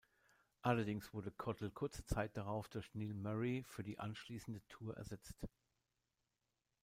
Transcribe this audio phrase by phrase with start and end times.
[0.63, 5.47] Allerdings wurde Cottle kurze Zeit darauf durch Neil Murray für die anschließende Tour ersetzt.